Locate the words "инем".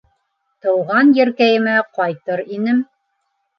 2.59-2.83